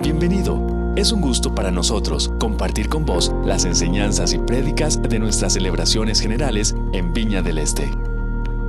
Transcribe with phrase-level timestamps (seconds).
[0.00, 0.94] Bienvenido.
[0.96, 6.20] Es un gusto para nosotros compartir con vos las enseñanzas y prédicas de nuestras celebraciones
[6.20, 7.90] generales en Viña del Este.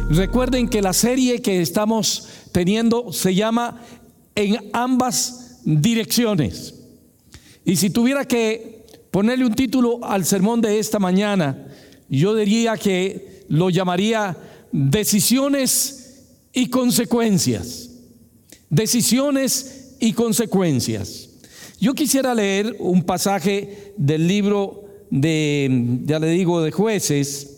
[0.10, 3.80] Recuerden que la serie que estamos teniendo se llama
[4.34, 6.74] En ambas direcciones.
[7.64, 11.68] Y si tuviera que ponerle un título al sermón de esta mañana,
[12.10, 14.36] yo diría que lo llamaría
[14.72, 17.92] Decisiones y consecuencias.
[18.72, 21.29] Decisiones y consecuencias.
[21.80, 27.56] Yo quisiera leer un pasaje del libro de, ya le digo, de jueces.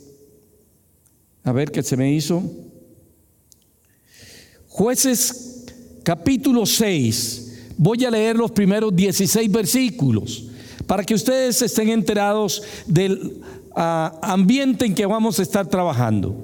[1.43, 2.43] A ver qué se me hizo.
[4.67, 5.65] Jueces
[6.03, 7.73] capítulo 6.
[7.77, 10.45] Voy a leer los primeros 16 versículos
[10.85, 13.41] para que ustedes estén enterados del
[13.75, 16.35] ah, ambiente en que vamos a estar trabajando.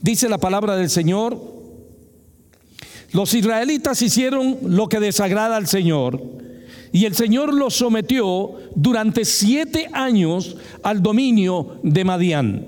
[0.00, 1.38] Dice la palabra del Señor,
[3.12, 6.47] los israelitas hicieron lo que desagrada al Señor
[6.92, 12.66] y el Señor los sometió durante siete años al dominio de Madián,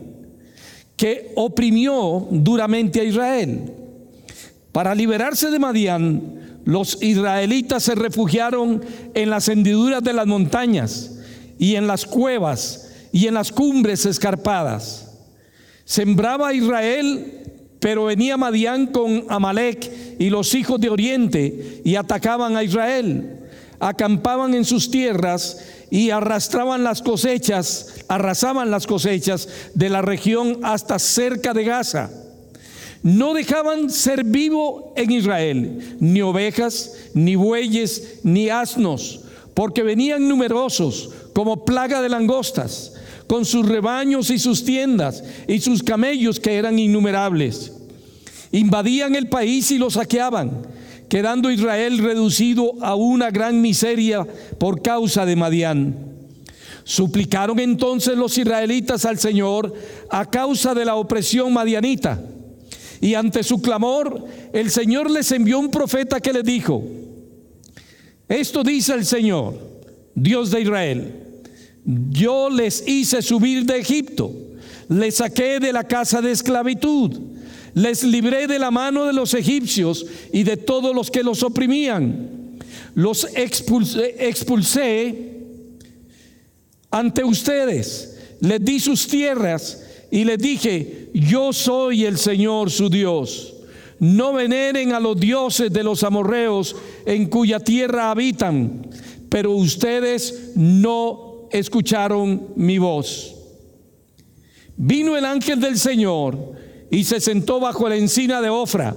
[0.97, 3.73] que oprimió duramente a Israel.
[4.73, 8.83] Para liberarse de Madián, los israelitas se refugiaron
[9.15, 11.19] en las hendiduras de las montañas
[11.59, 15.19] y en las cuevas y en las cumbres escarpadas.
[15.85, 17.43] Sembraba Israel,
[17.81, 23.40] pero venía Madián con Amalek y los hijos de Oriente y atacaban a Israel
[23.81, 25.59] acampaban en sus tierras
[25.91, 32.11] y arrastraban las cosechas, arrasaban las cosechas de la región hasta cerca de Gaza.
[33.03, 39.23] No dejaban ser vivo en Israel ni ovejas, ni bueyes, ni asnos,
[39.55, 42.93] porque venían numerosos como plaga de langostas,
[43.27, 47.73] con sus rebaños y sus tiendas y sus camellos que eran innumerables.
[48.53, 50.67] Invadían el país y lo saqueaban
[51.11, 54.25] quedando Israel reducido a una gran miseria
[54.59, 55.97] por causa de Madián.
[56.85, 59.75] Suplicaron entonces los israelitas al Señor
[60.09, 62.23] a causa de la opresión madianita.
[63.01, 66.85] Y ante su clamor, el Señor les envió un profeta que les dijo,
[68.29, 69.59] esto dice el Señor,
[70.15, 71.15] Dios de Israel,
[71.85, 74.31] yo les hice subir de Egipto,
[74.89, 77.40] les saqué de la casa de esclavitud
[77.75, 82.59] les libré de la mano de los egipcios y de todos los que los oprimían.
[82.95, 84.17] Los expulsé,
[86.91, 88.17] ante ustedes.
[88.41, 93.55] Les di sus tierras y les dije, yo soy el Señor su Dios.
[93.99, 98.89] No veneren a los dioses de los amorreos en cuya tierra habitan,
[99.29, 103.37] pero ustedes no escucharon mi voz.
[104.77, 106.55] Vino el ángel del Señor
[106.91, 108.97] y se sentó bajo la encina de Ofra,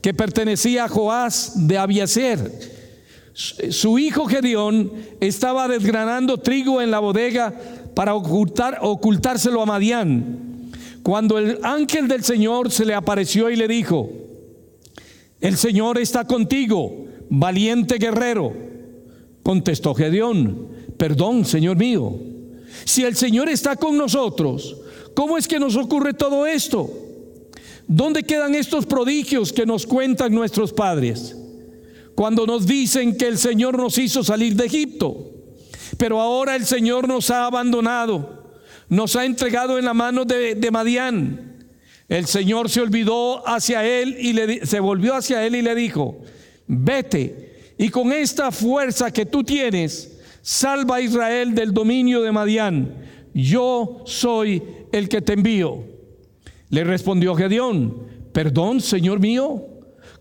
[0.00, 2.50] que pertenecía a Joás de Abiaser.
[3.34, 7.54] Su hijo Gedeón estaba desgranando trigo en la bodega
[7.94, 10.70] para ocultar, ocultárselo a Madián.
[11.02, 14.10] Cuando el ángel del Señor se le apareció y le dijo,
[15.40, 18.52] el Señor está contigo, valiente guerrero.
[19.42, 22.14] Contestó Gedeón, perdón, Señor mío,
[22.84, 24.76] si el Señor está con nosotros,
[25.14, 26.90] ¿cómo es que nos ocurre todo esto?
[27.94, 31.36] ¿Dónde quedan estos prodigios que nos cuentan nuestros padres?
[32.14, 35.30] Cuando nos dicen que el Señor nos hizo salir de Egipto,
[35.98, 38.54] pero ahora el Señor nos ha abandonado,
[38.88, 41.66] nos ha entregado en la mano de, de Madián.
[42.08, 46.16] El Señor se olvidó hacia él y le, se volvió hacia él y le dijo,
[46.66, 52.94] vete y con esta fuerza que tú tienes, salva a Israel del dominio de Madián.
[53.34, 55.91] Yo soy el que te envío.
[56.72, 59.62] Le respondió Gedeón, perdón, Señor mío,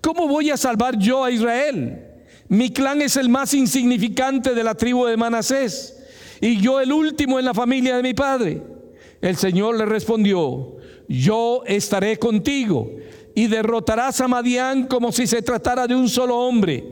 [0.02, 2.08] ¿cómo voy a salvar yo a Israel?
[2.50, 5.98] Mi clan es el más insignificante de la tribu de Manasés
[6.42, 8.62] y yo el último en la familia de mi padre.
[9.22, 10.76] El Señor le respondió,
[11.08, 12.98] yo estaré contigo
[13.34, 16.84] y derrotarás a Madián como si se tratara de un solo hombre.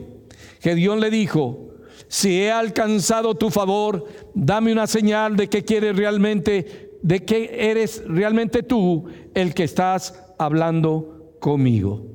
[0.62, 1.74] Gedeón le dijo,
[2.08, 8.02] si he alcanzado tu favor, dame una señal de que quieres realmente de que eres
[8.06, 12.06] realmente tú el que estás hablando conmigo.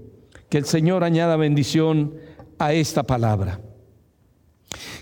[0.50, 2.16] Que el Señor añada bendición
[2.60, 3.60] a esta palabra.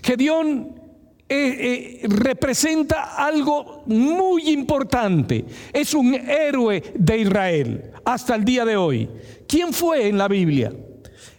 [0.02, 0.80] Gedeón
[1.28, 5.44] eh, eh, representa algo muy importante.
[5.72, 9.08] Es un héroe de Israel hasta el día de hoy.
[9.46, 10.72] ¿Quién fue en la Biblia?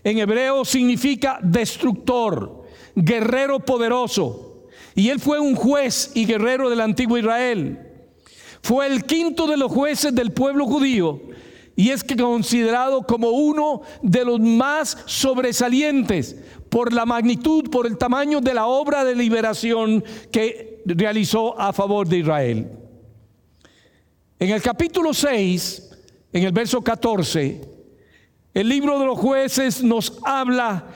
[0.04, 2.64] En hebreo significa destructor,
[2.96, 4.68] guerrero poderoso.
[4.96, 7.85] Y él fue un juez y guerrero del antiguo Israel.
[8.66, 11.22] Fue el quinto de los jueces del pueblo judío
[11.76, 16.36] y es considerado como uno de los más sobresalientes
[16.68, 22.08] por la magnitud, por el tamaño de la obra de liberación que realizó a favor
[22.08, 22.72] de Israel.
[24.40, 25.92] En el capítulo 6,
[26.34, 27.62] en el verso 14,
[28.52, 30.88] el libro de los jueces nos habla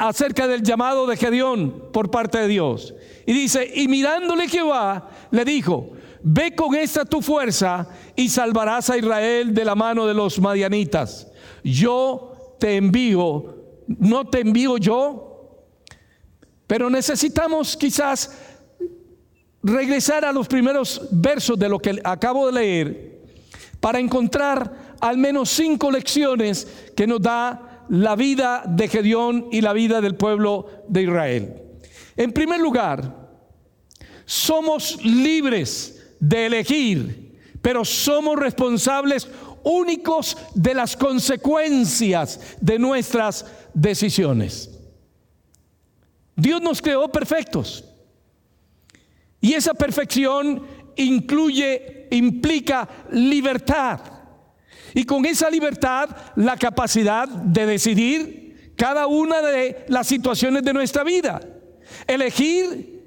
[0.00, 2.92] acerca del llamado de Gedeón por parte de Dios.
[3.24, 5.92] Y dice, y mirándole Jehová, le dijo,
[6.22, 11.28] ve con esta tu fuerza y salvarás a Israel de la mano de los madianitas.
[11.62, 13.56] Yo te envío,
[13.86, 15.64] no te envío yo,
[16.66, 18.38] pero necesitamos quizás
[19.62, 23.20] regresar a los primeros versos de lo que acabo de leer
[23.80, 26.66] para encontrar al menos cinco lecciones
[26.96, 31.62] que nos da la vida de Gedeón y la vida del pueblo de Israel.
[32.16, 33.28] En primer lugar,
[34.24, 39.28] somos libres de elegir, pero somos responsables
[39.64, 43.44] únicos de las consecuencias de nuestras
[43.74, 44.70] decisiones.
[46.36, 47.84] Dios nos creó perfectos.
[49.40, 50.66] Y esa perfección
[50.96, 54.00] incluye, implica libertad.
[54.94, 61.04] Y con esa libertad, la capacidad de decidir cada una de las situaciones de nuestra
[61.04, 61.40] vida.
[62.06, 62.97] Elegir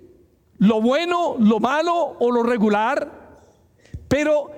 [0.61, 3.11] lo bueno, lo malo o lo regular.
[4.07, 4.51] Pero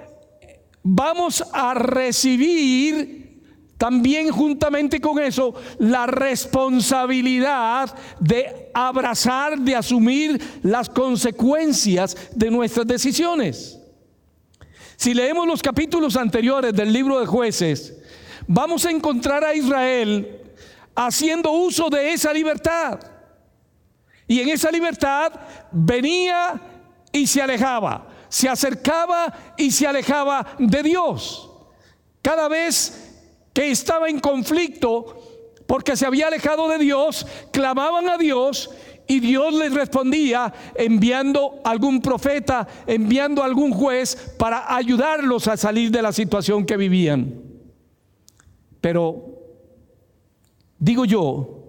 [0.83, 3.41] vamos a recibir
[3.77, 13.79] también juntamente con eso la responsabilidad de abrazar, de asumir las consecuencias de nuestras decisiones.
[14.97, 17.97] Si leemos los capítulos anteriores del libro de jueces,
[18.45, 20.41] vamos a encontrar a Israel
[20.95, 23.12] haciendo uso de esa libertad.
[24.27, 25.33] Y en esa libertad
[25.71, 26.59] venía
[27.11, 31.49] y se alejaba, se acercaba y se alejaba de Dios.
[32.21, 33.11] Cada vez
[33.53, 35.33] que estaba en conflicto
[35.67, 38.69] porque se había alejado de Dios, clamaban a Dios
[39.07, 46.01] y Dios les respondía enviando algún profeta, enviando algún juez para ayudarlos a salir de
[46.01, 47.41] la situación que vivían.
[48.81, 49.39] Pero
[50.79, 51.62] digo yo,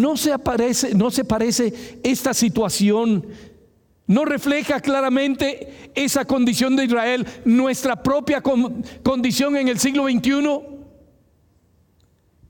[0.00, 3.26] no se aparece, no se parece esta situación
[4.06, 10.60] no refleja claramente esa condición de Israel, nuestra propia condición en el siglo XXI.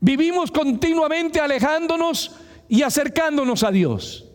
[0.00, 2.32] Vivimos continuamente alejándonos
[2.68, 4.28] y acercándonos a Dios.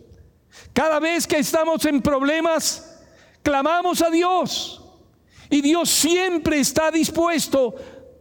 [0.72, 3.04] Cada vez que estamos en problemas,
[3.42, 4.82] clamamos a Dios.
[5.50, 7.74] Y Dios siempre está dispuesto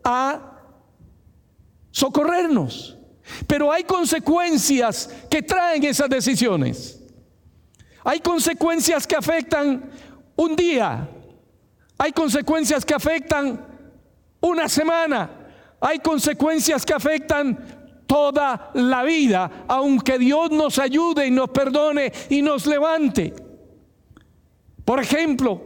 [0.03, 0.63] a
[1.91, 2.96] socorrernos.
[3.45, 6.99] Pero hay consecuencias que traen esas decisiones.
[8.03, 9.89] Hay consecuencias que afectan
[10.35, 11.09] un día.
[11.97, 13.65] Hay consecuencias que afectan
[14.39, 15.29] una semana.
[15.79, 17.77] Hay consecuencias que afectan
[18.07, 23.33] toda la vida, aunque Dios nos ayude y nos perdone y nos levante.
[24.85, 25.61] Por ejemplo,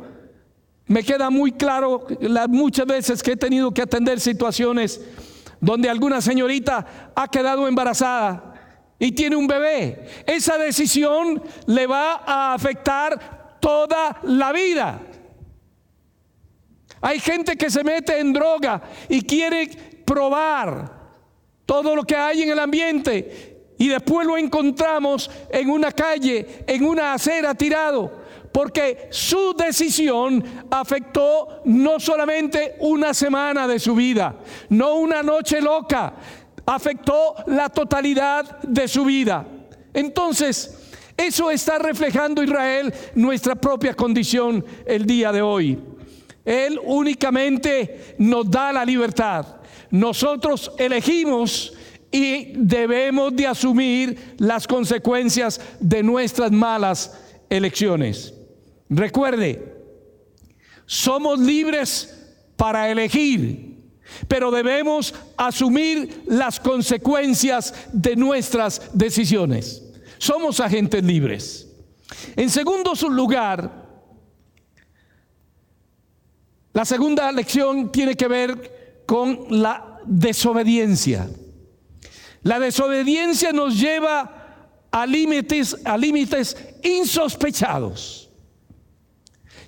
[0.87, 4.99] me queda muy claro las muchas veces que he tenido que atender situaciones
[5.61, 8.55] donde alguna señorita ha quedado embarazada
[8.99, 10.05] y tiene un bebé.
[10.25, 14.99] Esa decisión le va a afectar toda la vida.
[16.99, 19.67] Hay gente que se mete en droga y quiere
[20.05, 20.99] probar
[21.65, 26.83] todo lo que hay en el ambiente y después lo encontramos en una calle, en
[26.83, 28.20] una acera tirado,
[28.51, 34.35] porque su decisión afectó no solamente una semana de su vida,
[34.69, 36.13] no una noche loca,
[36.65, 39.45] afectó la totalidad de su vida.
[39.93, 40.77] Entonces,
[41.17, 45.79] eso está reflejando Israel nuestra propia condición el día de hoy.
[46.43, 49.45] Él únicamente nos da la libertad.
[49.91, 51.73] Nosotros elegimos
[52.11, 57.17] y debemos de asumir las consecuencias de nuestras malas
[57.49, 58.33] elecciones.
[58.93, 59.73] Recuerde,
[60.85, 62.13] somos libres
[62.57, 63.77] para elegir,
[64.27, 69.81] pero debemos asumir las consecuencias de nuestras decisiones.
[70.17, 71.69] Somos agentes libres.
[72.35, 73.71] En segundo lugar,
[76.73, 81.29] la segunda lección tiene que ver con la desobediencia.
[82.43, 88.30] La desobediencia nos lleva a límites, a límites insospechados.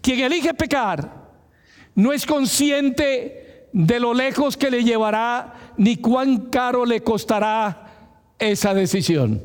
[0.04, 1.32] Quien elige pecar
[1.96, 8.74] no es consciente de lo lejos que le llevará ni cuán caro le costará esa
[8.74, 9.42] decisión.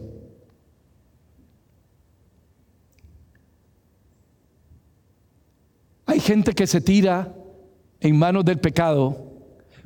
[6.06, 7.32] Hay gente que se tira
[8.00, 9.26] en manos del pecado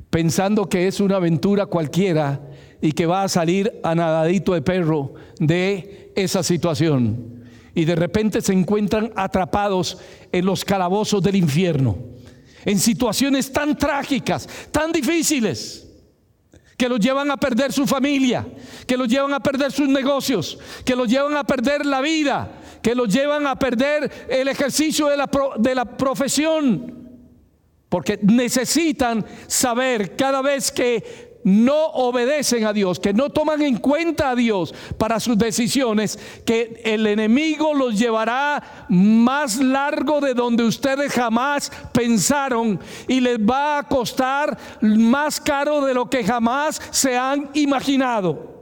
[0.09, 2.41] pensando que es una aventura cualquiera
[2.81, 7.42] y que va a salir a nadadito de perro de esa situación.
[7.75, 9.97] Y de repente se encuentran atrapados
[10.31, 11.97] en los calabozos del infierno,
[12.65, 15.87] en situaciones tan trágicas, tan difíciles
[16.77, 18.45] que los llevan a perder su familia,
[18.85, 22.95] que los llevan a perder sus negocios, que los llevan a perder la vida, que
[22.95, 27.01] los llevan a perder el ejercicio de la, de la profesión.
[27.89, 34.31] Porque necesitan saber cada vez que no obedecen a Dios, que no toman en cuenta
[34.31, 41.11] a Dios para sus decisiones, que el enemigo los llevará más largo de donde ustedes
[41.11, 47.49] jamás pensaron y les va a costar más caro de lo que jamás se han
[47.53, 48.53] imaginado.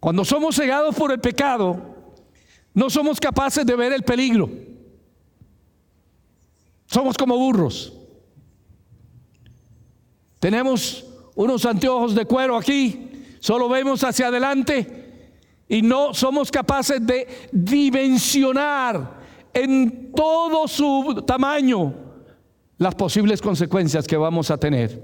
[0.00, 1.96] Cuando somos cegados por el pecado,
[2.72, 4.50] no somos capaces de ver el peligro.
[6.86, 7.95] Somos como burros.
[10.38, 15.32] Tenemos unos anteojos de cuero aquí, solo vemos hacia adelante
[15.68, 19.20] y no somos capaces de dimensionar
[19.52, 21.94] en todo su tamaño
[22.78, 25.02] las posibles consecuencias que vamos a tener.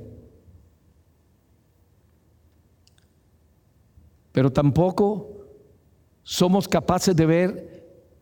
[4.32, 5.46] Pero tampoco
[6.22, 7.72] somos capaces de ver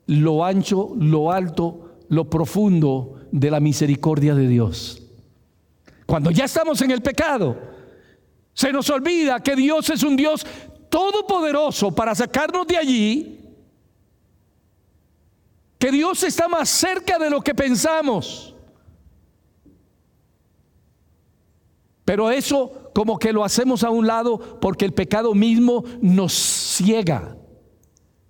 [0.06, 4.99] lo ancho, lo alto, lo profundo de la misericordia de Dios.
[6.10, 7.56] Cuando ya estamos en el pecado,
[8.52, 10.44] se nos olvida que Dios es un Dios
[10.88, 13.40] todopoderoso para sacarnos de allí,
[15.78, 18.56] que Dios está más cerca de lo que pensamos.
[22.04, 27.36] Pero eso como que lo hacemos a un lado porque el pecado mismo nos ciega,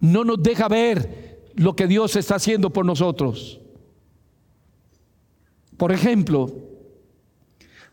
[0.00, 3.58] no nos deja ver lo que Dios está haciendo por nosotros.
[5.78, 6.68] Por ejemplo,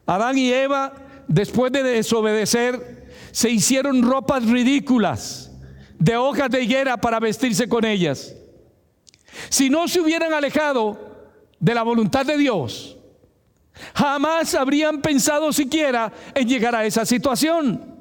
[0.07, 0.93] Adán y Eva,
[1.27, 5.51] después de desobedecer, se hicieron ropas ridículas
[5.99, 8.33] de hojas de higuera para vestirse con ellas.
[9.49, 10.97] Si no se hubieran alejado
[11.59, 12.97] de la voluntad de Dios,
[13.93, 17.95] jamás habrían pensado siquiera en llegar a esa situación.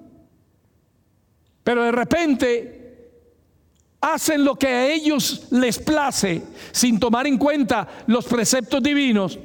[1.64, 3.10] Pero de repente
[4.00, 9.38] hacen lo que a ellos les place sin tomar en cuenta los preceptos divinos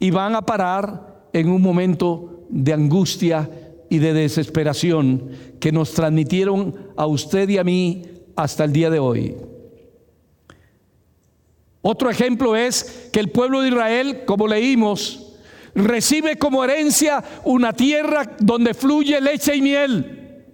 [0.00, 3.50] y van a parar en un momento de angustia
[3.90, 8.02] y de desesperación que nos transmitieron a usted y a mí
[8.36, 9.36] hasta el día de hoy.
[11.82, 15.34] Otro ejemplo es que el pueblo de Israel, como leímos,
[15.74, 20.44] recibe como herencia una tierra donde fluye leche y miel.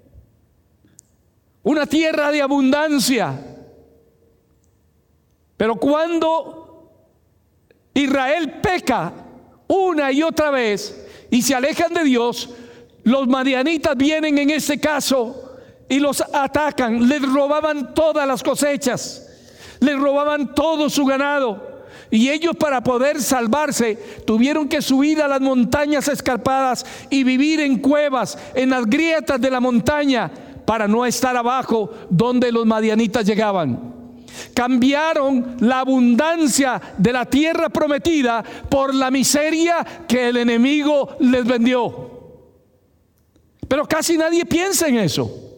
[1.63, 3.39] Una tierra de abundancia.
[5.59, 6.91] Pero cuando
[7.93, 9.30] Israel peca,
[9.71, 12.49] una y otra vez y se alejan de Dios,
[13.05, 15.59] los madianitas vienen en este caso
[15.89, 19.29] y los atacan, les robaban todas las cosechas,
[19.79, 21.71] les robaban todo su ganado.
[22.11, 23.97] Y ellos para poder salvarse
[24.27, 29.53] tuvieron que subir a las montañas escarpadas y vivir en cuevas, en las grietas de
[29.53, 30.33] la montaña,
[30.67, 34.00] para no estar abajo donde los madianitas llegaban.
[34.55, 42.11] Cambiaron la abundancia de la tierra prometida por la miseria que el enemigo les vendió.
[43.69, 45.51] Pero casi nadie piensa en eso.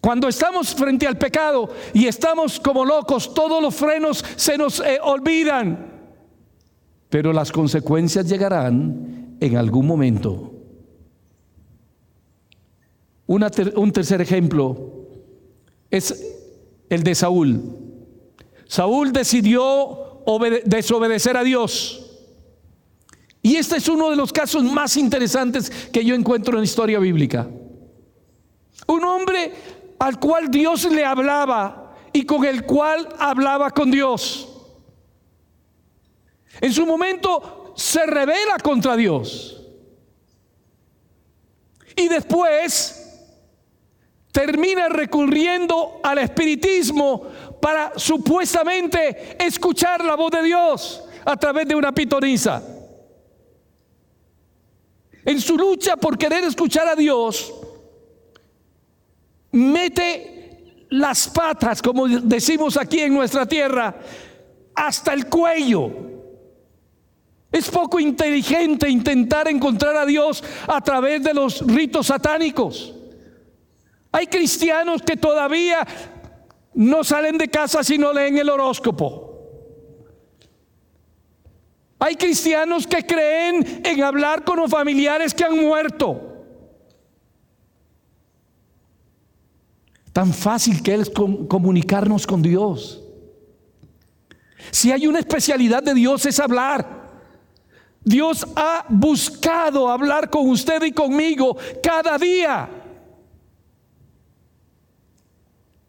[0.00, 4.98] Cuando estamos frente al pecado y estamos como locos, todos los frenos se nos eh,
[5.00, 5.92] olvidan.
[7.08, 10.48] Pero las consecuencias llegarán en algún momento.
[13.28, 15.06] un tercer ejemplo
[15.88, 16.41] es
[16.94, 17.60] el de Saúl.
[18.66, 20.22] Saúl decidió
[20.64, 21.98] desobedecer a Dios.
[23.42, 26.98] Y este es uno de los casos más interesantes que yo encuentro en la historia
[26.98, 27.48] bíblica.
[28.86, 29.52] Un hombre
[29.98, 34.48] al cual Dios le hablaba y con el cual hablaba con Dios.
[36.60, 39.60] En su momento se revela contra Dios.
[41.96, 43.01] Y después
[44.32, 47.28] termina recurriendo al espiritismo
[47.60, 52.62] para supuestamente escuchar la voz de Dios a través de una pitoniza.
[55.24, 57.52] En su lucha por querer escuchar a Dios,
[59.52, 63.94] mete las patas, como decimos aquí en nuestra tierra,
[64.74, 65.92] hasta el cuello.
[67.52, 72.94] Es poco inteligente intentar encontrar a Dios a través de los ritos satánicos.
[74.12, 75.86] Hay cristianos que todavía
[76.74, 79.30] no salen de casa si no leen el horóscopo.
[81.98, 86.20] Hay cristianos que creen en hablar con los familiares que han muerto.
[90.12, 93.02] Tan fácil que es comunicarnos con Dios.
[94.70, 97.02] Si hay una especialidad de Dios es hablar.
[98.04, 102.81] Dios ha buscado hablar con usted y conmigo cada día.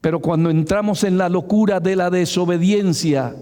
[0.03, 3.33] Pero cuando entramos en la locura de la desobediencia,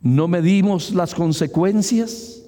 [0.00, 2.40] ¿no medimos las consecuencias?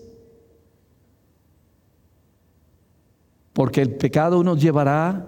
[3.53, 5.27] Porque el pecado nos llevará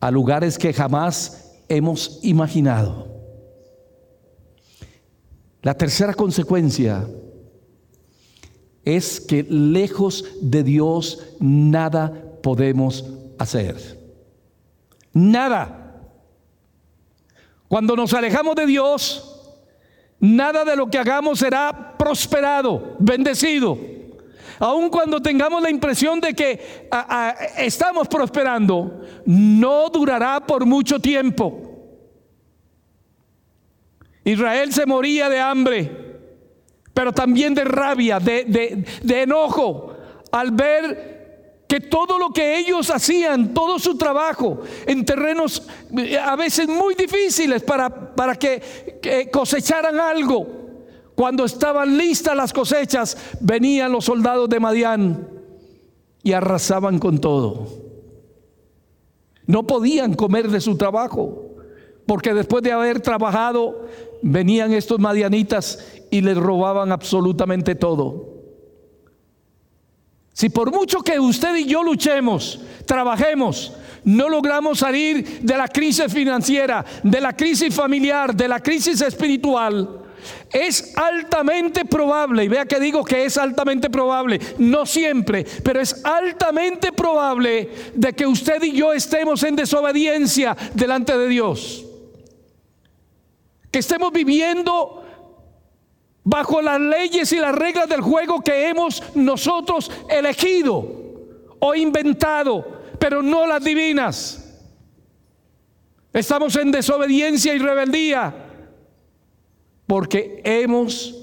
[0.00, 3.06] a lugares que jamás hemos imaginado.
[5.62, 7.08] La tercera consecuencia
[8.84, 12.12] es que lejos de Dios nada
[12.42, 13.04] podemos
[13.38, 14.03] hacer.
[15.14, 16.02] Nada.
[17.68, 19.56] Cuando nos alejamos de Dios,
[20.20, 23.78] nada de lo que hagamos será prosperado, bendecido.
[24.58, 26.88] Aun cuando tengamos la impresión de que
[27.58, 31.70] estamos prosperando, no durará por mucho tiempo.
[34.24, 36.20] Israel se moría de hambre,
[36.92, 39.94] pero también de rabia, de, de enojo,
[40.30, 41.13] al ver
[41.74, 45.66] que todo lo que ellos hacían, todo su trabajo en terrenos
[45.98, 50.46] eh, a veces muy difíciles para, para que, que cosecharan algo,
[51.16, 55.28] cuando estaban listas las cosechas, venían los soldados de Madián
[56.22, 57.66] y arrasaban con todo.
[59.44, 61.56] No podían comer de su trabajo,
[62.06, 63.88] porque después de haber trabajado,
[64.22, 68.33] venían estos madianitas y les robaban absolutamente todo.
[70.34, 73.72] Si por mucho que usted y yo luchemos, trabajemos,
[74.02, 80.00] no logramos salir de la crisis financiera, de la crisis familiar, de la crisis espiritual,
[80.52, 86.04] es altamente probable, y vea que digo que es altamente probable, no siempre, pero es
[86.04, 91.84] altamente probable de que usted y yo estemos en desobediencia delante de Dios.
[93.70, 95.03] Que estemos viviendo
[96.24, 100.86] bajo las leyes y las reglas del juego que hemos nosotros elegido
[101.58, 102.64] o inventado,
[102.98, 104.40] pero no las divinas.
[106.12, 108.34] Estamos en desobediencia y rebeldía
[109.86, 111.14] porque hemos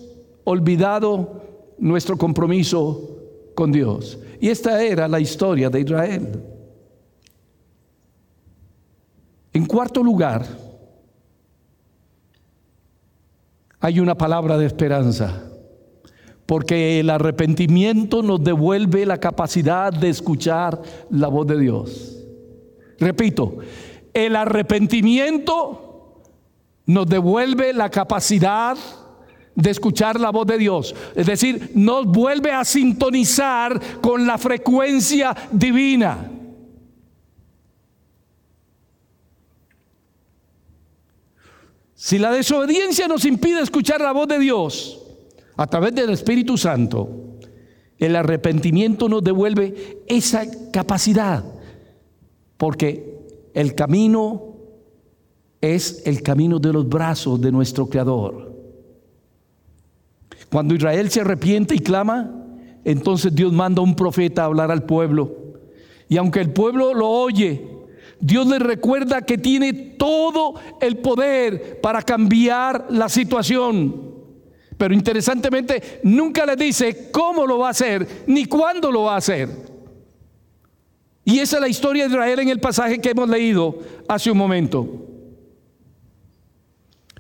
[0.43, 1.41] olvidado
[1.79, 3.17] nuestro compromiso
[3.55, 4.19] con Dios.
[4.39, 6.43] Y esta era la historia de Israel.
[9.53, 10.45] En cuarto lugar,
[13.81, 15.43] hay una palabra de esperanza,
[16.45, 22.23] porque el arrepentimiento nos devuelve la capacidad de escuchar la voz de Dios.
[22.99, 23.57] Repito,
[24.13, 26.21] el arrepentimiento
[26.85, 28.77] nos devuelve la capacidad
[29.55, 30.95] de escuchar la voz de Dios.
[31.15, 36.29] Es decir, nos vuelve a sintonizar con la frecuencia divina.
[42.03, 44.99] Si la desobediencia nos impide escuchar la voz de Dios
[45.55, 47.37] a través del Espíritu Santo,
[47.99, 51.43] el arrepentimiento nos devuelve esa capacidad,
[52.57, 53.19] porque
[53.53, 54.55] el camino
[55.61, 58.51] es el camino de los brazos de nuestro Creador.
[60.51, 62.47] Cuando Israel se arrepiente y clama,
[62.83, 65.35] entonces Dios manda un profeta a hablar al pueblo.
[66.09, 67.63] Y aunque el pueblo lo oye,
[68.21, 74.11] Dios le recuerda que tiene todo el poder para cambiar la situación.
[74.77, 79.17] Pero interesantemente, nunca le dice cómo lo va a hacer, ni cuándo lo va a
[79.17, 79.49] hacer.
[81.25, 84.37] Y esa es la historia de Israel en el pasaje que hemos leído hace un
[84.37, 84.87] momento.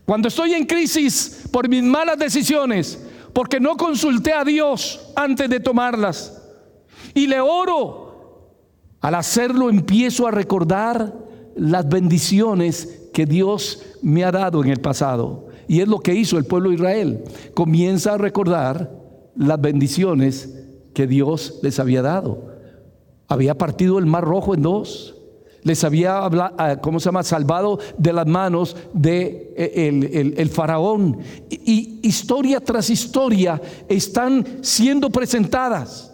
[0.05, 2.99] Cuando estoy en crisis por mis malas decisiones,
[3.33, 6.41] porque no consulté a Dios antes de tomarlas,
[7.13, 8.00] y le oro,
[9.01, 11.13] al hacerlo empiezo a recordar
[11.55, 15.47] las bendiciones que Dios me ha dado en el pasado.
[15.67, 17.23] Y es lo que hizo el pueblo de Israel.
[17.53, 18.91] Comienza a recordar
[19.35, 20.57] las bendiciones
[20.93, 22.51] que Dios les había dado.
[23.27, 25.15] Había partido el mar rojo en dos
[25.63, 27.23] les había ah, ¿cómo se llama?
[27.23, 31.19] salvado de las manos de eh, el, faraón.
[31.49, 36.10] Y, historia tras historia están siendo presentadas.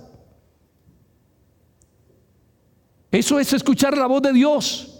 [3.18, 4.94] Eso es escuchar la voz de Dios.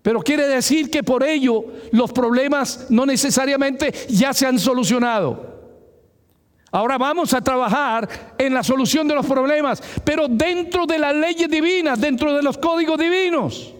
[0.00, 1.62] Pero quiere decir que por ello
[1.92, 5.60] los problemas no necesariamente ya se han solucionado.
[6.72, 11.50] Ahora vamos a trabajar en la solución de los problemas, pero dentro de las leyes
[11.50, 13.74] divinas, dentro de los códigos divinos.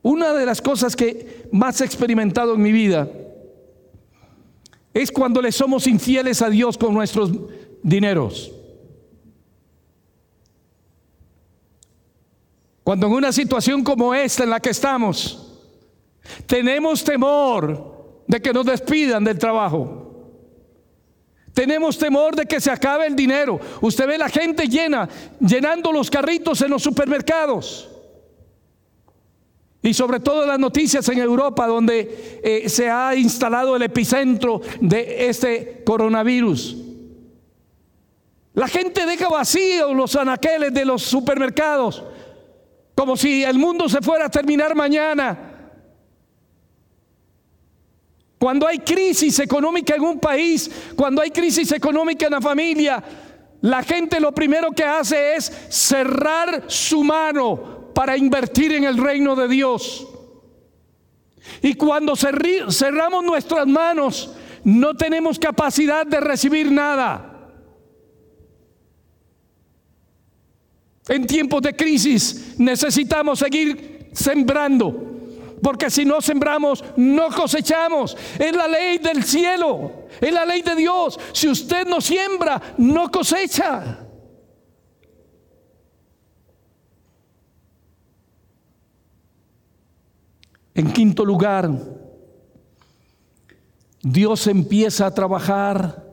[0.00, 3.10] Una de las cosas que más he experimentado en mi vida
[4.94, 7.30] es cuando le somos infieles a Dios con nuestros
[7.82, 8.52] dineros.
[12.84, 15.60] Cuando en una situación como esta en la que estamos,
[16.46, 20.02] tenemos temor de que nos despidan del trabajo.
[21.52, 23.60] Tenemos temor de que se acabe el dinero.
[23.80, 27.88] Usted ve la gente llena, llenando los carritos en los supermercados.
[29.82, 35.28] Y sobre todo las noticias en Europa, donde eh, se ha instalado el epicentro de
[35.28, 36.76] este coronavirus.
[38.54, 42.04] La gente deja vacíos los anaqueles de los supermercados,
[43.02, 45.36] como si el mundo se fuera a terminar mañana.
[48.38, 53.02] Cuando hay crisis económica en un país, cuando hay crisis económica en la familia,
[53.60, 59.34] la gente lo primero que hace es cerrar su mano para invertir en el reino
[59.34, 60.06] de Dios.
[61.60, 67.31] Y cuando cerramos nuestras manos, no tenemos capacidad de recibir nada.
[71.12, 74.94] En tiempos de crisis necesitamos seguir sembrando,
[75.62, 78.16] porque si no sembramos, no cosechamos.
[78.38, 81.20] Es la ley del cielo, es la ley de Dios.
[81.34, 83.98] Si usted no siembra, no cosecha.
[90.74, 91.70] En quinto lugar,
[94.00, 96.06] Dios empieza a trabajar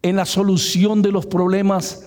[0.00, 2.05] en la solución de los problemas,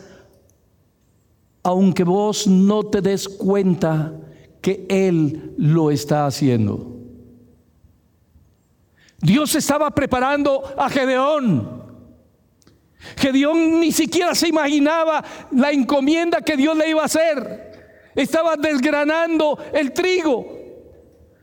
[1.64, 4.14] aunque vos no te des cuenta
[4.62, 6.98] que Él lo está haciendo.
[9.22, 11.80] Dios estaba preparando a Gedeón.
[13.18, 18.12] Gedeón ni siquiera se imaginaba la encomienda que Dios le iba a hacer.
[18.16, 20.58] Estaba desgranando el trigo.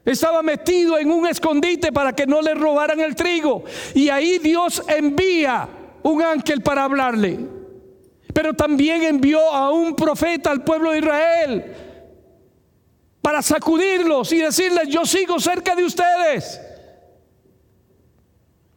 [0.05, 3.65] Estaba metido en un escondite para que no le robaran el trigo.
[3.95, 5.69] Y ahí Dios envía
[6.03, 7.56] un ángel para hablarle.
[8.37, 11.75] Pero también envió a un profeta al pueblo de Israel
[13.23, 16.61] para sacudirlos y decirles, yo sigo cerca de ustedes.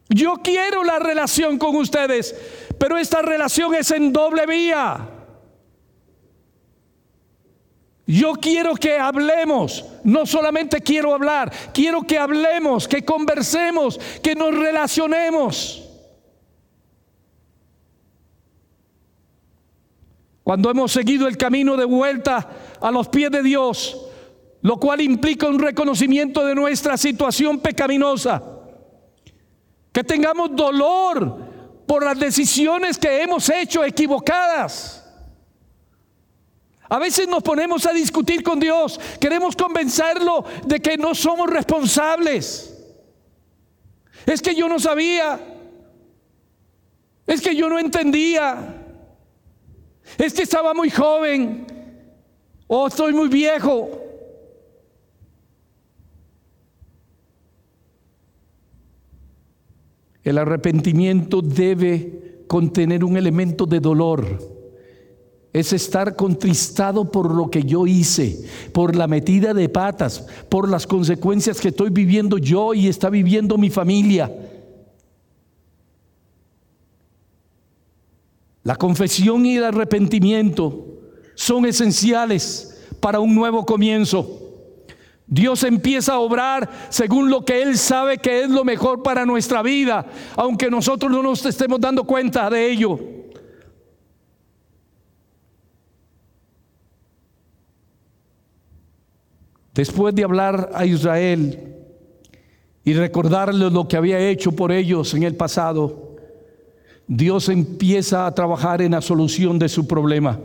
[0.08, 2.34] Yo quiero la relación con ustedes,
[2.78, 5.06] pero esta relación es en doble vía.
[8.06, 14.56] Yo quiero que hablemos, no solamente quiero hablar, quiero que hablemos, que conversemos, que nos
[14.56, 15.89] relacionemos.
[20.50, 22.48] Cuando hemos seguido el camino de vuelta
[22.80, 23.96] a los pies de Dios,
[24.62, 28.42] lo cual implica un reconocimiento de nuestra situación pecaminosa,
[29.92, 35.08] que tengamos dolor por las decisiones que hemos hecho equivocadas.
[36.88, 42.76] A veces nos ponemos a discutir con Dios, queremos convencerlo de que no somos responsables.
[44.26, 45.38] Es que yo no sabía,
[47.24, 48.79] es que yo no entendía,
[50.24, 51.66] es que estaba muy joven
[52.66, 53.90] o estoy muy viejo.
[60.22, 64.60] El arrepentimiento debe contener un elemento de dolor
[65.52, 70.86] es estar contristado por lo que yo hice, por la metida de patas, por las
[70.86, 74.30] consecuencias que estoy viviendo yo y está viviendo mi familia.
[78.70, 80.86] La confesión y el arrepentimiento
[81.34, 84.84] son esenciales para un nuevo comienzo.
[85.26, 89.60] Dios empieza a obrar según lo que Él sabe que es lo mejor para nuestra
[89.60, 90.06] vida,
[90.36, 93.00] aunque nosotros no nos estemos dando cuenta de ello.
[99.74, 101.74] Después de hablar a Israel
[102.84, 106.09] y recordarles lo que había hecho por ellos en el pasado,
[107.12, 110.38] Dios empieza a trabajar en la solución de su problema.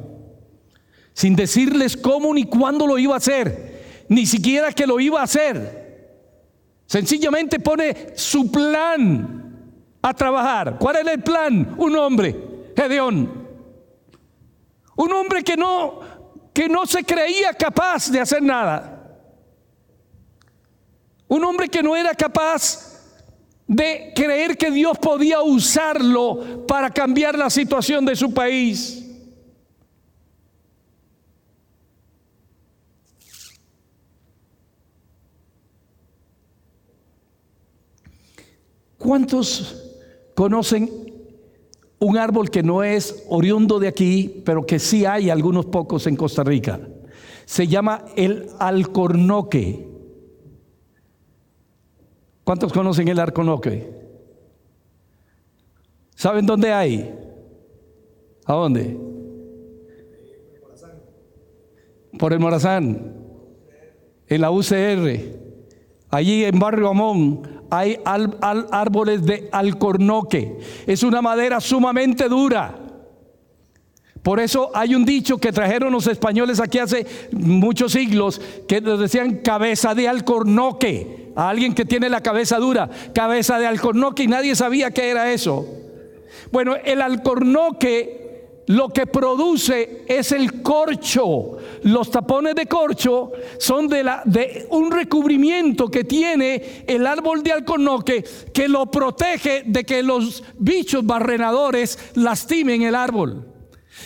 [1.13, 5.25] Sin decirles cómo ni cuándo lo iba a hacer, ni siquiera que lo iba a
[5.25, 6.17] hacer.
[6.87, 9.61] Sencillamente pone su plan
[10.01, 10.77] a trabajar.
[10.79, 11.75] ¿Cuál era el plan?
[11.77, 12.35] Un hombre,
[12.75, 13.47] Gedeón.
[14.95, 15.99] Un hombre que no
[16.51, 19.19] que no se creía capaz de hacer nada.
[21.27, 22.94] Un hombre que no era capaz
[23.67, 29.01] de creer que Dios podía usarlo para cambiar la situación de su país.
[38.97, 39.83] ¿Cuántos
[40.33, 40.89] conocen
[41.99, 46.15] un árbol que no es oriundo de aquí, pero que sí hay algunos pocos en
[46.15, 46.79] Costa Rica?
[47.45, 49.94] Se llama el alcornoque.
[52.45, 53.91] ¿Cuántos conocen el Arconoque?
[56.15, 57.13] ¿Saben dónde hay?
[58.45, 58.97] ¿A dónde?
[62.19, 63.13] Por el Morazán,
[64.27, 65.19] en la UCR.
[66.11, 70.59] Allí en Barrio Amón hay árboles de alcornoque.
[70.85, 72.79] Es una madera sumamente dura.
[74.21, 79.39] Por eso hay un dicho que trajeron los españoles aquí hace muchos siglos que decían
[79.39, 81.24] cabeza de alcornoque.
[81.35, 85.31] A alguien que tiene la cabeza dura, cabeza de alcornoque y nadie sabía qué era
[85.31, 85.65] eso.
[86.51, 88.25] Bueno, el alcornoque
[88.67, 91.57] lo que produce es el corcho.
[91.83, 97.51] Los tapones de corcho son de, la, de, un recubrimiento que tiene el árbol de
[97.51, 103.45] alcornoque que lo protege de que los bichos barrenadores lastimen el árbol.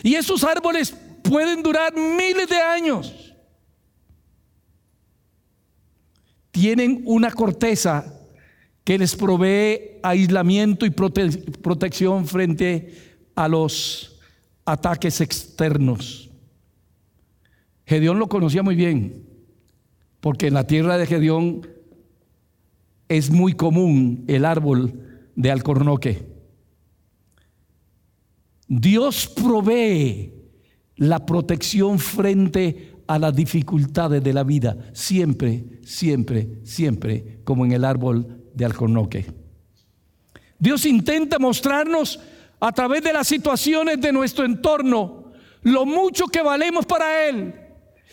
[0.04, 3.14] Y esos árboles pueden durar miles de años.
[6.60, 8.20] Tienen una corteza
[8.84, 14.20] que les provee aislamiento y protección frente a los
[14.66, 16.30] ataques externos.
[17.86, 19.24] Gedeón lo conocía muy bien,
[20.20, 21.66] porque en la tierra de Gedeón
[23.08, 26.28] es muy común el árbol de alcornoque.
[28.68, 30.34] Dios provee
[30.98, 37.84] la protección frente a las dificultades de la vida, siempre, siempre, siempre, como en el
[37.84, 39.26] árbol de alcornoque.
[40.60, 42.20] Dios intenta mostrarnos
[42.60, 45.32] a través de las situaciones de nuestro entorno
[45.64, 47.56] lo mucho que valemos para Él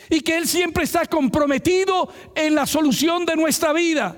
[0.09, 4.17] y que Él siempre está comprometido en la solución de nuestra vida.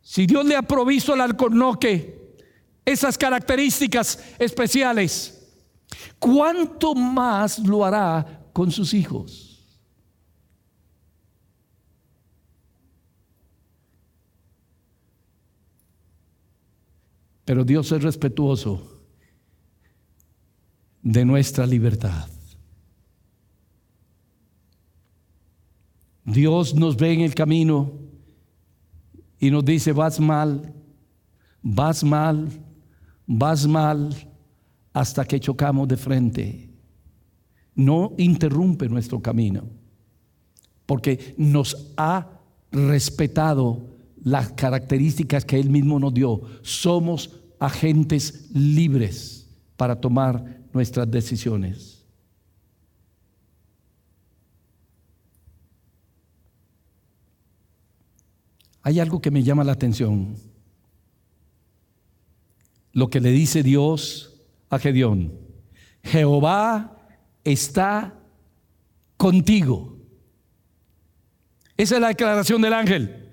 [0.00, 2.38] Si Dios le ha provisto al alcornoque,
[2.86, 5.33] esas características especiales,
[6.18, 9.54] ¿cuánto más lo hará con sus hijos?
[17.44, 19.02] Pero Dios es respetuoso
[21.02, 22.28] de nuestra libertad.
[26.24, 27.92] Dios nos ve en el camino
[29.38, 30.72] y nos dice, vas mal,
[31.62, 32.48] vas mal,
[33.26, 34.33] vas mal
[34.94, 36.70] hasta que chocamos de frente.
[37.74, 39.64] No interrumpe nuestro camino,
[40.86, 42.40] porque nos ha
[42.72, 43.90] respetado
[44.22, 46.40] las características que Él mismo nos dio.
[46.62, 52.02] Somos agentes libres para tomar nuestras decisiones.
[58.80, 60.36] Hay algo que me llama la atención
[62.94, 64.33] lo que le dice Dios
[64.74, 65.32] a Gedeón.
[66.02, 66.96] Jehová
[67.44, 68.14] está
[69.16, 69.96] contigo.
[71.76, 73.30] Esa es la declaración del ángel.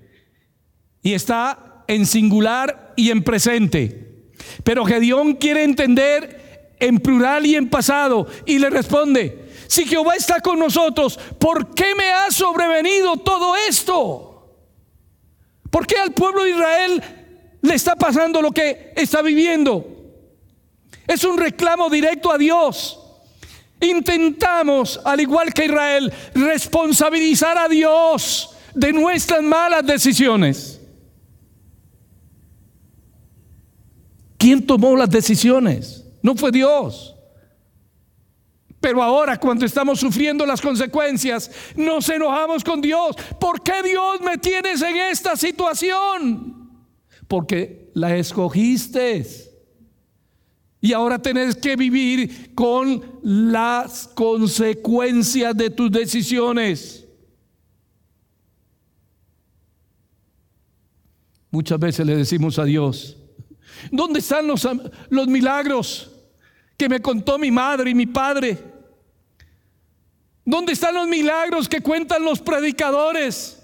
[1.02, 4.30] Y está en singular y en presente.
[4.64, 10.40] Pero Gedeón quiere entender en plural y en pasado y le responde, si Jehová está
[10.40, 14.58] con nosotros, ¿por qué me ha sobrevenido todo esto?
[15.70, 17.02] ¿Por qué al pueblo de Israel
[17.62, 20.01] le está pasando lo que está viviendo.
[21.12, 22.98] Es un reclamo directo a Dios.
[23.80, 30.80] Intentamos, al igual que Israel, responsabilizar a Dios de nuestras malas decisiones.
[34.38, 36.04] ¿Quién tomó las decisiones?
[36.22, 37.14] No fue Dios.
[38.80, 43.16] Pero ahora cuando estamos sufriendo las consecuencias, nos enojamos con Dios.
[43.38, 46.62] ¿Por qué Dios me tienes en esta situación?
[47.32, 49.26] porque la escogiste.
[50.82, 57.06] Y ahora tenés que vivir con las consecuencias de tus decisiones.
[61.52, 63.16] Muchas veces le decimos a Dios,
[63.92, 64.68] ¿dónde están los,
[65.08, 66.10] los milagros
[66.76, 68.58] que me contó mi madre y mi padre?
[70.44, 73.62] ¿Dónde están los milagros que cuentan los predicadores?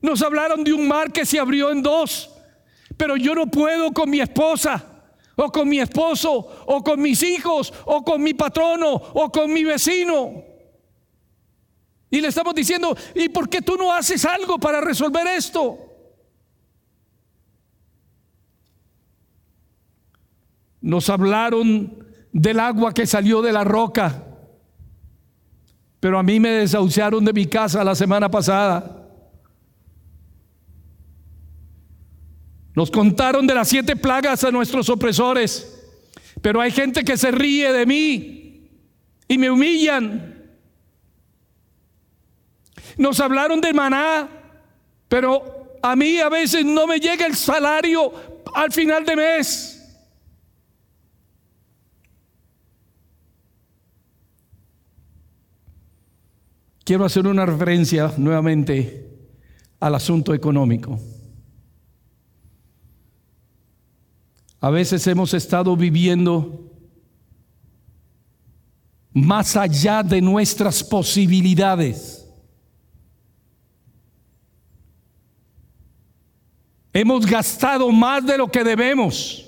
[0.00, 2.30] Nos hablaron de un mar que se abrió en dos,
[2.98, 4.84] pero yo no puedo con mi esposa,
[5.36, 9.62] o con mi esposo, o con mis hijos, o con mi patrono, o con mi
[9.62, 10.42] vecino.
[12.10, 15.78] Y le estamos diciendo, ¿y por qué tú no haces algo para resolver esto?
[20.80, 24.24] Nos hablaron del agua que salió de la roca,
[26.00, 28.97] pero a mí me desahuciaron de mi casa la semana pasada.
[32.78, 35.82] Nos contaron de las siete plagas a nuestros opresores,
[36.40, 38.70] pero hay gente que se ríe de mí
[39.26, 40.48] y me humillan.
[42.96, 44.28] Nos hablaron de maná,
[45.08, 48.12] pero a mí a veces no me llega el salario
[48.54, 49.98] al final de mes.
[56.84, 59.18] Quiero hacer una referencia nuevamente
[59.80, 60.96] al asunto económico.
[64.60, 66.68] A veces hemos estado viviendo
[69.12, 72.26] más allá de nuestras posibilidades.
[76.92, 79.44] Hemos gastado más de lo que debemos.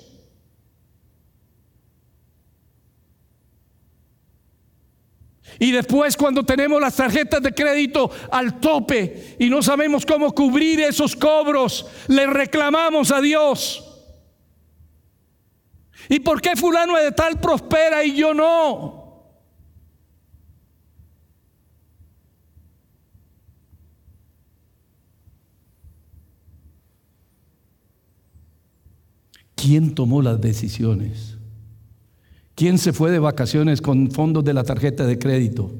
[5.59, 10.79] Y después cuando tenemos las tarjetas de crédito al tope y no sabemos cómo cubrir
[10.79, 13.90] esos cobros, le reclamamos a Dios.
[16.09, 19.01] ¿Y por qué fulano de tal prospera y yo no?
[29.55, 31.37] ¿Quién tomó las decisiones?
[32.55, 35.71] ¿Quién se fue de vacaciones con fondos de la tarjeta de crédito?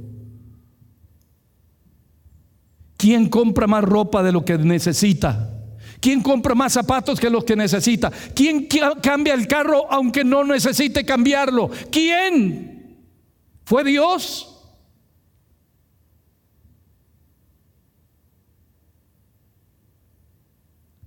[2.98, 5.61] ¿Quién compra más ropa de lo que necesita?
[6.02, 8.12] ¿Quién compra más zapatos que los que necesita?
[8.36, 8.68] ¿Quién
[9.02, 11.72] cambia el carro aunque no necesite cambiarlo?
[11.90, 13.06] ¿Quién?
[13.64, 14.48] ¿Fue Dios?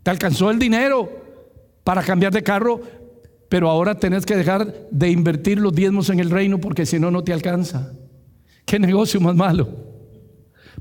[0.03, 1.25] ¿Te alcanzó el dinero?
[1.85, 2.81] para cambiar de carro,
[3.49, 7.11] pero ahora tenés que dejar de invertir los diezmos en el reino porque si no,
[7.11, 7.93] no te alcanza.
[8.65, 9.69] ¿Qué negocio más malo?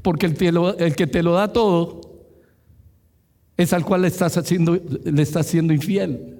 [0.02, 2.02] Porque el, que te lo da todo
[3.58, 6.40] es al cual le estás haciendo, le estás siendo infiel.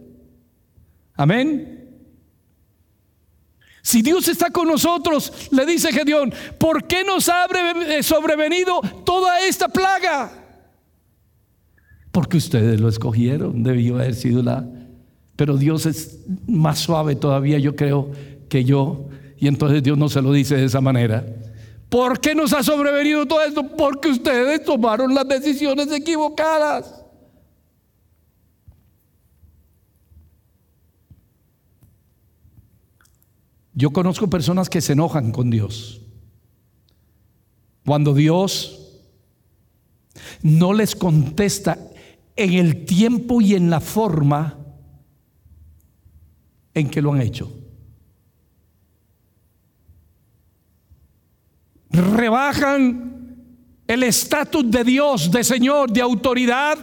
[1.16, 1.84] Amén.
[3.82, 7.48] Si Dios está con nosotros, le dice Gedeón, ¿por qué nos ha
[8.02, 10.32] sobrevenido toda esta plaga?
[12.12, 14.66] Porque ustedes lo escogieron, debió haber sido la...
[15.36, 18.12] Pero Dios es más suave todavía, yo creo,
[18.48, 19.10] que yo.
[19.38, 21.26] Y entonces Dios no se lo dice de esa manera.
[21.90, 23.68] ¿Por qué nos ha sobrevenido todo esto?
[23.68, 27.03] Porque ustedes tomaron las decisiones equivocadas.
[33.74, 36.02] Yo conozco personas que se enojan con Dios.
[37.86, 39.02] Cuando Dios
[40.42, 41.78] no les contesta
[42.36, 44.58] en el tiempo y en la forma
[46.74, 47.52] en que lo han hecho.
[51.90, 53.14] Rebajan
[53.88, 56.78] el estatus de Dios, de Señor, de autoridad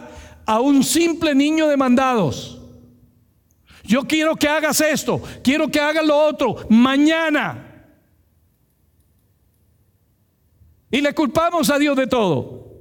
[0.45, 2.60] a un simple niño de mandados.
[3.91, 7.89] Yo quiero que hagas esto, quiero que hagas lo otro, mañana.
[10.89, 12.71] Y le culpamos a Dios de todo.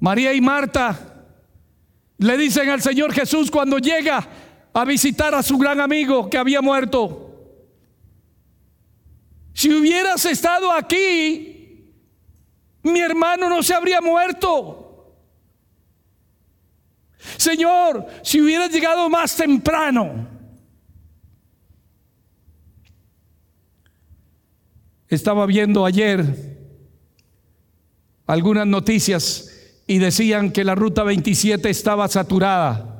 [0.00, 1.24] María y Marta
[2.18, 4.28] le dicen al Señor Jesús cuando llega
[4.70, 7.40] a visitar a su gran amigo que había muerto,
[9.54, 11.90] si hubieras estado aquí,
[12.82, 14.83] mi hermano no se habría muerto.
[17.36, 20.28] Señor, si hubieras llegado más temprano.
[25.08, 26.54] Estaba viendo ayer
[28.26, 29.50] algunas noticias
[29.86, 32.90] y decían que la ruta 27 estaba saturada.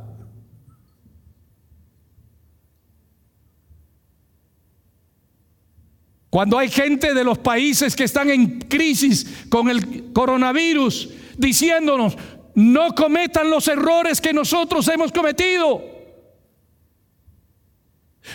[6.34, 12.16] Cuando hay gente de los países que están en crisis con el coronavirus diciéndonos,
[12.55, 15.83] no cometan los errores que nosotros hemos cometido.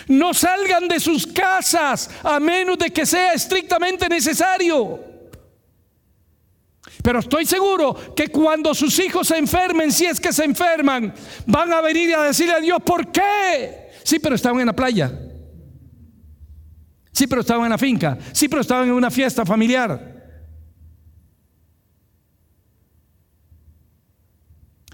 [0.06, 5.00] No salgan de sus casas a menos de que sea estrictamente necesario.
[7.02, 11.14] Pero estoy seguro que cuando sus hijos se enfermen, si es que se enferman,
[11.46, 13.90] van a venir a decirle a Dios, ¿por qué?
[14.04, 15.10] Sí, pero estaban en la playa.
[17.12, 18.18] Sí, pero estaban en la finca.
[18.32, 20.19] Sí, pero estaban en una fiesta familiar.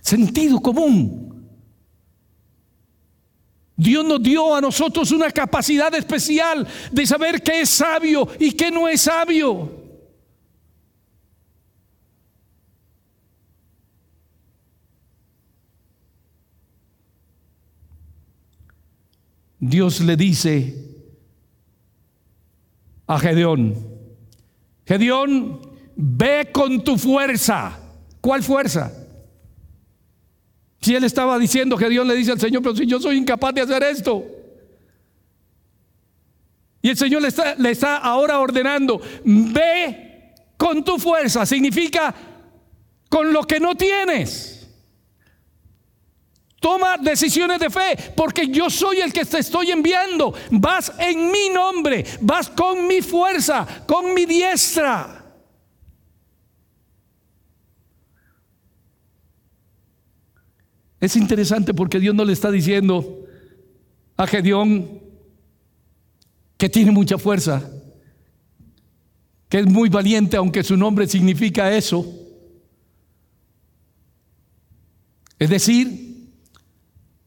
[0.07, 1.51] Sentido común.
[3.77, 8.71] Dios nos dio a nosotros una capacidad especial de saber qué es sabio y qué
[8.71, 9.69] no es sabio.
[19.59, 20.87] Dios le dice
[23.09, 23.75] a Gedeón,
[24.85, 25.61] Gedeón,
[25.97, 27.77] ve con tu fuerza.
[28.21, 29.03] ¿Cuál fuerza?
[30.87, 33.61] Si él estaba diciendo, Gedeón le dice al Señor, pero si yo soy incapaz de
[33.61, 34.25] hacer esto.
[36.81, 42.15] Y el Señor le está ahora ordenando, ve con tu fuerza, significa
[43.09, 44.69] con lo que no tienes.
[46.61, 50.35] Toma decisiones de fe, porque yo soy el que te estoy enviando.
[50.53, 55.26] Vas en mi nombre, vas con mi fuerza, con mi diestra.
[61.01, 63.27] Es interesante porque Dios no le está diciendo
[64.17, 65.01] a Gedeón
[66.57, 67.71] que tiene mucha fuerza,
[69.49, 72.05] que es muy valiente, aunque su nombre significa eso.
[75.39, 76.31] Es decir,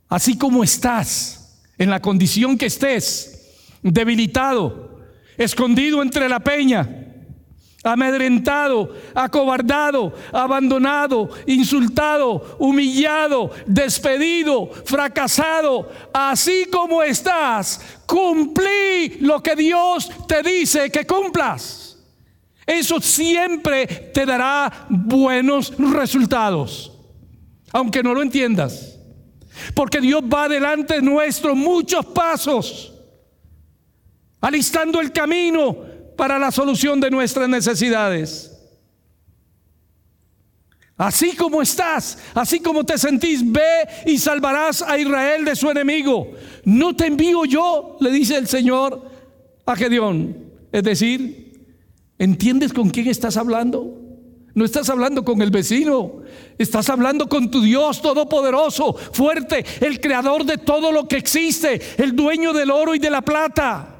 [0.07, 4.99] así como estás, en la condición que estés, debilitado,
[5.37, 6.98] escondido entre la peña,
[7.83, 20.43] amedrentado, acobardado, abandonado, insultado, humillado, despedido, fracasado, así como estás, cumplí lo que Dios te
[20.43, 21.97] dice que cumplas.
[22.65, 26.91] Eso siempre te dará buenos resultados,
[27.71, 28.97] aunque no lo entiendas.
[29.73, 32.93] Porque Dios va delante nuestro muchos pasos,
[34.39, 35.88] alistando el camino
[36.19, 38.51] para la solución de nuestras necesidades.
[40.97, 46.33] Así como estás, así como te sentís, ve y salvarás a Israel de su enemigo.
[46.65, 49.09] No te envío yo, le dice el Señor
[49.65, 50.51] a Gedeón.
[50.73, 51.65] Es decir,
[52.17, 53.97] ¿entiendes con quién estás hablando?
[54.53, 56.23] No estás hablando con el vecino,
[56.57, 62.13] estás hablando con tu Dios todopoderoso, fuerte, el creador de todo lo que existe, el
[62.13, 63.98] dueño del oro y de la plata.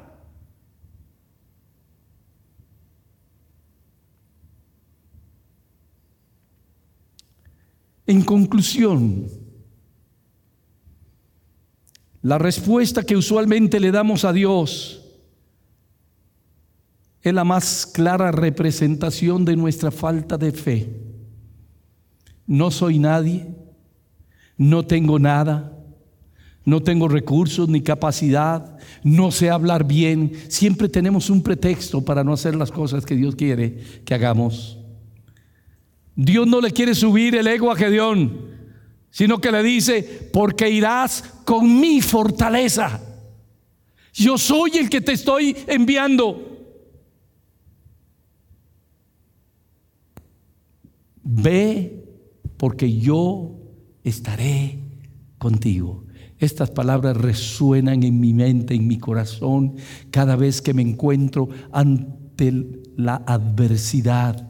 [8.10, 9.28] En conclusión,
[12.22, 15.00] la respuesta que usualmente le damos a Dios
[17.22, 20.92] es la más clara representación de nuestra falta de fe.
[22.48, 23.46] No soy nadie,
[24.56, 25.72] no tengo nada,
[26.64, 30.32] no tengo recursos ni capacidad, no sé hablar bien.
[30.48, 34.79] Siempre tenemos un pretexto para no hacer las cosas que Dios quiere que hagamos.
[36.22, 38.50] Dios no le quiere subir el ego a Gedeón,
[39.08, 43.00] sino que le dice, porque irás con mi fortaleza.
[44.12, 46.46] Yo soy el que te estoy enviando.
[51.22, 52.04] Ve
[52.58, 53.56] porque yo
[54.04, 54.78] estaré
[55.38, 56.04] contigo.
[56.38, 59.76] Estas palabras resuenan en mi mente, en mi corazón,
[60.10, 62.52] cada vez que me encuentro ante
[62.96, 64.49] la adversidad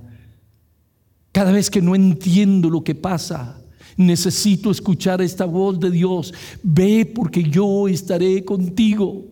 [1.33, 3.63] cada vez que no entiendo lo que pasa,
[3.97, 6.35] necesito escuchar esta voz de Dios.
[6.63, 9.27] Ve porque yo estaré contigo.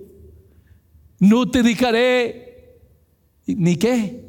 [1.18, 2.78] No te dejaré.
[3.46, 4.24] ¿Ni qué?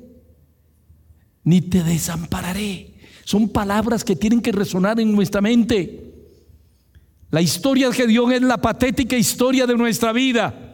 [1.44, 2.96] Ni te desampararé.
[3.26, 6.10] Son palabras que tienen que resonar en nuestra mente.
[7.30, 10.66] La historia de Gedeón es la patética historia de nuestra vida.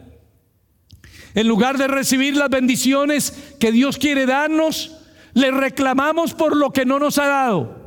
[1.33, 4.95] En lugar de recibir las bendiciones que Dios quiere darnos,
[5.35, 7.85] le reclamamos por lo que no nos ha dado.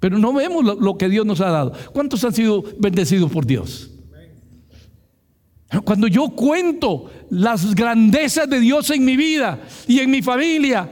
[0.00, 1.72] Pero no vemos lo, que Dios nos ha dado.
[1.92, 3.90] ¿Cuántos han sido bendecidos por Dios?
[5.84, 10.88] Cuando yo cuento las grandezas de Dios en mi vida y en mi familia,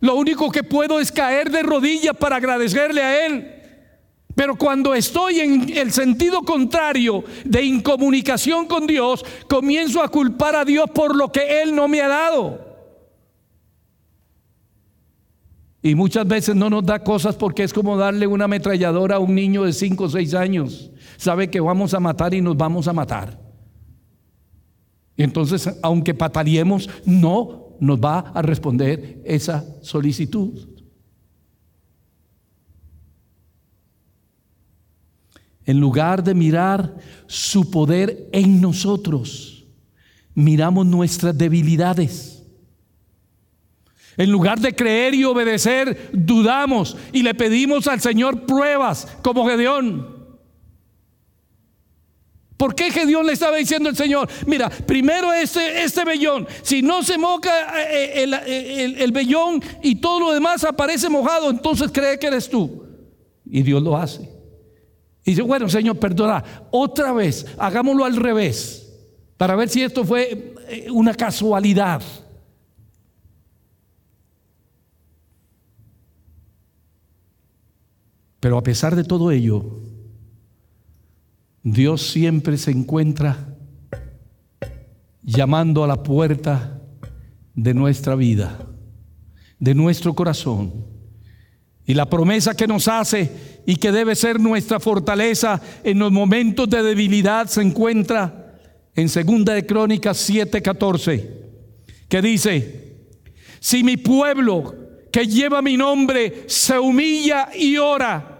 [0.00, 3.48] lo único que puedo es caer de rodillas para agradecerle a Él.
[4.34, 10.64] Pero cuando estoy en el sentido contrario de incomunicación con Dios, comienzo a culpar a
[10.64, 12.71] Dios por lo que Él no me ha dado.
[15.82, 19.34] Y muchas veces no nos da cosas porque es como darle una ametralladora a un
[19.34, 20.92] niño de 5 o 6 años.
[21.16, 23.40] Sabe que vamos a matar y nos vamos a matar.
[25.16, 30.68] Y entonces, aunque pataleemos, no nos va a responder esa solicitud.
[35.64, 39.66] En lugar de mirar su poder en nosotros,
[40.34, 42.31] miramos nuestras debilidades.
[44.16, 50.22] En lugar de creer y obedecer, dudamos y le pedimos al Señor pruebas como Gedeón.
[52.56, 54.28] ¿Por qué Gedeón le estaba diciendo al Señor?
[54.46, 57.50] Mira, primero este, este vellón, si no se moja
[57.90, 62.86] eh, el, el vellón y todo lo demás aparece mojado, entonces cree que eres tú.
[63.44, 64.30] Y Dios lo hace.
[65.24, 68.92] Y dice, bueno, Señor, perdona, otra vez, hagámoslo al revés,
[69.36, 72.02] para ver si esto fue eh, una casualidad.
[78.42, 79.64] Pero a pesar de todo ello,
[81.62, 83.54] Dios siempre se encuentra
[85.22, 86.82] llamando a la puerta
[87.54, 88.58] de nuestra vida,
[89.60, 90.72] de nuestro corazón.
[91.86, 96.68] Y la promesa que nos hace y que debe ser nuestra fortaleza en los momentos
[96.68, 98.56] de debilidad se encuentra
[98.96, 101.30] en Segunda de Crónicas 7:14,
[102.08, 103.06] que dice,
[103.60, 104.74] si mi pueblo
[105.12, 108.31] que lleva mi nombre se humilla y ora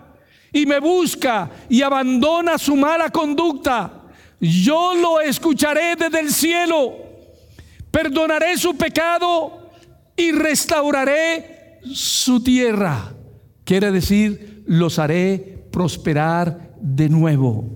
[0.53, 4.03] y me busca y abandona su mala conducta,
[4.41, 6.95] yo lo escucharé desde el cielo,
[7.91, 9.71] perdonaré su pecado
[10.17, 13.15] y restauraré su tierra.
[13.65, 17.71] Quiere decir, los haré prosperar de nuevo.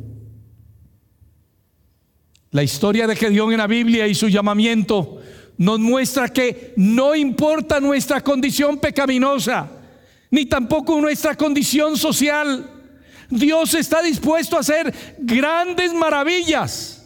[2.50, 5.20] La historia de Gedeón en la Biblia y su llamamiento
[5.58, 9.70] nos muestra que no importa nuestra condición pecaminosa,
[10.30, 12.70] ni tampoco nuestra condición social.
[13.30, 16.96] Dios está dispuesto a hacer grandes maravillas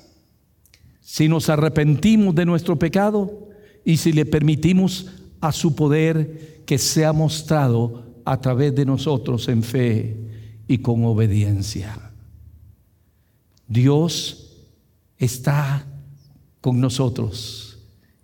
[1.01, 3.49] si nos arrepentimos de nuestro pecado
[3.85, 5.09] y si le permitimos
[5.41, 10.17] a su poder que sea mostrado a través de nosotros en fe
[10.69, 12.13] y con obediencia.
[13.67, 14.57] Dios
[15.19, 15.85] está
[16.61, 17.79] con nosotros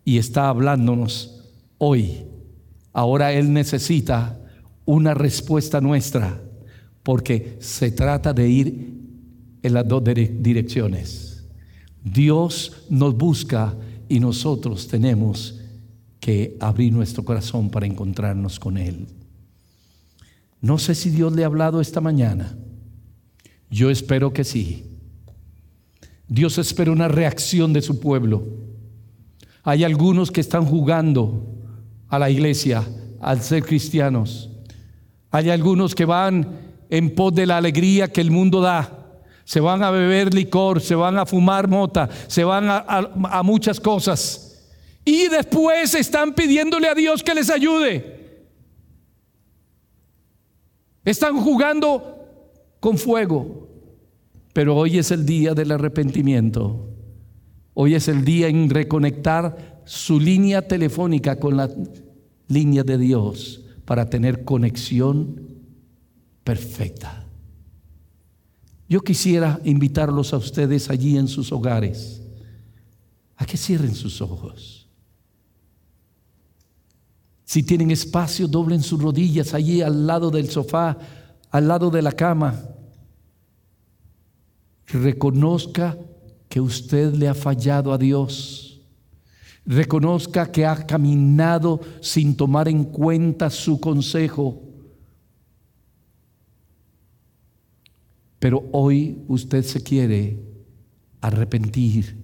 [0.05, 1.43] y está hablándonos
[1.79, 2.23] hoy.
[2.93, 4.39] Ahora Él necesita
[4.87, 6.41] una respuesta nuestra
[7.03, 8.97] porque se trata de ir
[9.63, 11.45] en las dos direcciones.
[12.03, 13.77] Dios nos busca
[14.09, 15.61] y nosotros tenemos
[16.21, 19.07] que abrir nuestro corazón para encontrarnos con Él.
[20.61, 22.57] No sé si Dios le ha hablado esta mañana.
[23.71, 24.85] Yo espero que sí.
[26.29, 28.45] Dios espera una reacción de su pueblo.
[29.63, 31.55] Hay algunos que están jugando
[32.09, 32.85] a la iglesia
[33.21, 34.51] al ser cristianos.
[35.37, 36.49] Hay algunos que van
[36.89, 39.21] en pos de la alegría que el mundo da.
[39.45, 44.67] Se van a beber licor, se van a fumar mota, se van a, muchas cosas.
[45.05, 48.39] Y después están pidiéndole a Dios que les ayude.
[51.05, 52.19] Están jugando
[52.81, 53.69] con fuego.
[54.55, 56.89] Pero hoy es el día del arrepentimiento.
[57.75, 61.69] Hoy es el día en reconectar su línea telefónica con la
[62.49, 65.41] línea de Dios para tener conexión
[66.45, 67.25] perfecta.
[68.89, 72.23] Yo quisiera invitarlos a ustedes allí en sus hogares
[73.37, 74.89] a que cierren sus ojos.
[77.45, 80.99] Si tienen espacio, doblen sus rodillas allí al lado del sofá,
[81.51, 82.61] al lado de la cama.
[84.87, 85.97] Reconozca
[86.49, 88.66] que usted le ha fallado a Dios.
[89.67, 94.63] Reconozca que ha caminado sin tomar en cuenta su consejo.
[98.39, 100.41] Pero hoy usted se quiere
[101.21, 102.17] arrepentir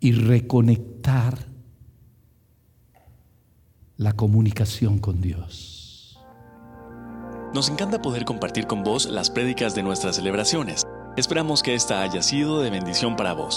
[0.00, 1.46] y reconectar
[3.96, 6.18] la comunicación con Dios.
[7.54, 10.82] Nos encanta poder compartir con vos las prédicas de nuestras celebraciones.
[11.16, 13.56] Esperamos que esta haya sido de bendición para vos.